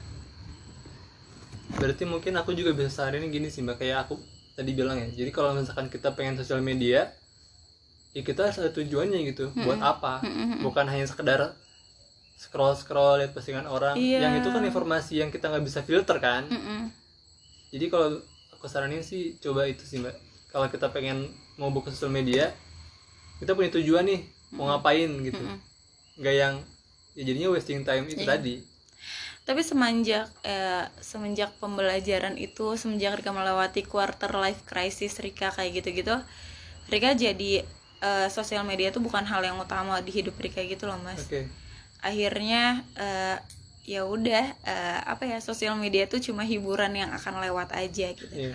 [1.82, 3.82] Berarti mungkin aku juga bisa saranin gini sih mbak.
[3.82, 5.08] Kayak aku tadi bilang ya.
[5.10, 7.10] Jadi kalau misalkan kita pengen sosial media
[8.12, 9.52] ya kita ada tujuannya gitu.
[9.56, 10.20] Buat apa?
[10.60, 11.56] Bukan hanya sekedar
[12.36, 13.94] scroll scroll lihat postingan orang.
[13.94, 14.26] Iya.
[14.28, 16.44] yang itu kan informasi yang kita nggak bisa filter kan?
[16.48, 16.90] Mm-mm.
[17.72, 18.20] jadi kalau
[18.52, 20.12] aku saranin sih coba itu sih mbak.
[20.52, 21.24] Kalau kita pengen
[21.56, 22.52] mau buka sosial media
[23.40, 24.20] kita punya tujuan nih
[24.52, 25.40] mau ngapain gitu.
[26.20, 26.54] Nggak yang
[27.12, 28.36] ya jadinya wasting time itu Iya.
[28.36, 28.54] tadi
[29.42, 36.14] tapi semenjak eh, semenjak pembelajaran itu semenjak Rika melewati quarter life crisis Rika kayak gitu-gitu
[36.86, 37.66] Rika jadi
[38.02, 41.26] eh, sosial media itu bukan hal yang utama di hidup Rika gitu loh mas.
[41.26, 41.50] Oke.
[42.02, 43.38] Akhirnya eh,
[43.82, 48.30] ya udah eh, apa ya sosial media itu cuma hiburan yang akan lewat aja gitu.
[48.30, 48.54] Iya.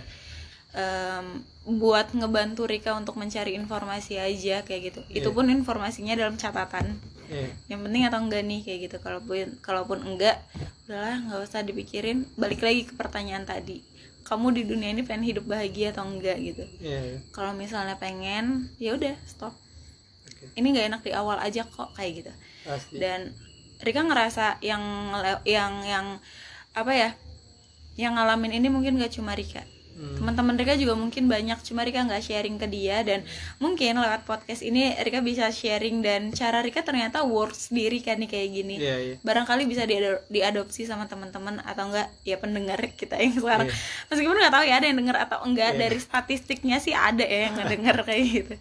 [0.77, 5.01] Em, buat ngebantu Rika untuk mencari informasi aja kayak gitu.
[5.11, 5.35] Itu Iya.
[5.35, 6.95] pun informasinya dalam catatan
[7.31, 7.49] iya.
[7.71, 8.97] Yang penting atau enggak nih kayak gitu.
[8.99, 10.37] Kalaupun kalaupun enggak
[10.87, 12.27] udahlah nggak usah dipikirin.
[12.39, 13.83] Balik lagi ke pertanyaan tadi.
[14.27, 16.63] Kamu di dunia ini pengen hidup bahagia atau enggak gitu.
[16.83, 17.17] Iya iya.
[17.31, 19.55] kalau misalnya pengen ya udah stop.
[20.27, 20.51] Oke.
[20.59, 22.31] Ini nggak enak di awal aja kok kayak gitu.
[22.67, 22.99] Pasti.
[22.99, 23.31] Dan
[23.77, 25.13] Rika ngerasa yang
[25.45, 26.05] yang yang
[26.73, 27.09] apa ya
[27.97, 29.65] yang ngalamin ini mungkin gak cuma Rika
[29.97, 30.13] Hmm.
[30.13, 33.25] teman-teman Rika juga mungkin banyak cuma Rika nggak sharing ke dia dan
[33.57, 38.29] mungkin lewat podcast ini Rika bisa sharing dan cara Rika ternyata works diri kan nih
[38.29, 43.17] kayak gini iya iya barangkali bisa diado- diadopsi sama teman-teman atau enggak ya pendengar kita
[43.17, 43.77] yang sekarang Iya.
[44.07, 45.79] meskipun nggak tahu ya ada yang denger atau enggak Iya.
[45.81, 48.53] dari statistiknya sih ada ya yang ngedenger kayak gitu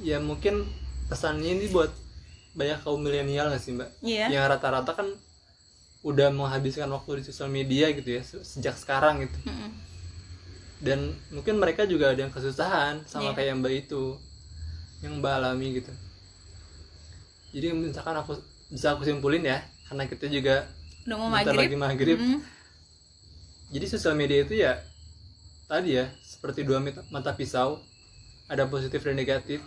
[0.00, 0.66] ya mungkin
[1.06, 1.92] pesannya ini buat
[2.52, 4.28] banyak kaum milenial nggak sih mbak Iya.
[4.28, 5.08] yang rata-rata kan
[6.02, 9.38] udah menghabiskan waktu di sosial media gitu ya se- sejak sekarang gitu.
[9.46, 9.70] Mm-mm.
[10.82, 10.98] dan
[11.30, 13.38] mungkin mereka juga ada yang kesusahan sama Iya.
[13.38, 14.18] kayak mbak itu
[14.98, 15.94] yang mbak alami gitu.
[17.52, 18.34] Jadi misalkan aku
[18.66, 20.66] bisa aku simpulin ya karena kita juga
[21.04, 21.60] udah mau bentar maghrib.
[21.62, 22.18] lagi maghrib.
[22.18, 22.40] Mm-mm.
[23.70, 24.82] jadi sosial media itu ya
[25.64, 27.78] tadi ya seperti dua mata- mata pisau
[28.44, 29.62] ada positif dan negatif.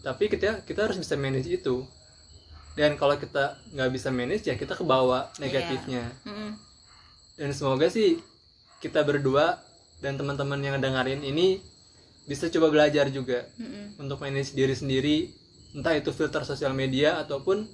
[0.00, 1.84] Tapi kita kita harus bisa manage itu
[2.76, 6.50] dan kalau kita nggak bisa manage ya kita kebawa negatifnya Mm-mm.
[7.34, 8.20] dan semoga sih
[8.78, 9.56] kita berdua
[9.98, 11.58] dan teman-teman yang dengerin ini
[12.24, 13.96] bisa coba belajar juga Mm-mm.
[13.96, 15.16] untuk manage diri sendiri
[15.72, 17.64] entah itu filter sosial media ataupun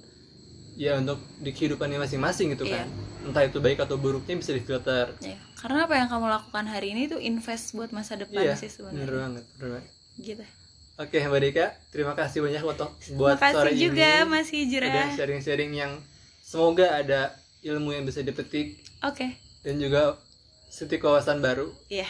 [0.73, 2.87] ya untuk di kehidupannya masing-masing gitu kan
[3.23, 7.07] entah itu baik atau buruknya bisa difilter Ya, karena apa yang kamu lakukan hari ini
[7.07, 9.19] tuh invest buat masa depan iya sih bener sebenarnya.
[9.19, 10.45] banget bener banget Gitu.
[10.95, 12.77] Oke mbak Dika terima kasih banyak buat
[13.13, 15.09] buat Makasih sore juga ini Mas Hijrah.
[15.11, 15.91] sharing-sharing yang
[16.39, 19.33] semoga ada ilmu yang bisa dipetik Oke.
[19.61, 20.17] dan juga
[20.67, 22.05] setiap kawasan baru Iya.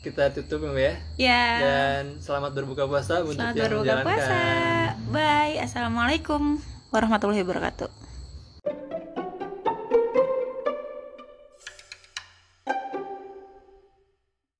[0.00, 1.42] kita tutup ya Mbak ya Ya.
[1.58, 4.36] dan selamat berbuka puasa untuk Selamat yang berbuka menjalankan puasa.
[5.08, 5.56] Bye.
[5.60, 6.42] Assalamualaikum
[6.90, 8.11] warahmatullahi wabarakatuh.